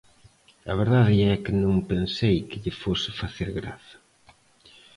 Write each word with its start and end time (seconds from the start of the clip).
A 0.71 0.73
verdade 0.81 1.15
é 1.33 1.35
que 1.43 1.53
non 1.63 1.87
pensei 1.91 2.35
que 2.49 2.61
lle 2.63 2.73
fose 2.83 3.09
facer 3.21 3.49
graza. 3.59 3.97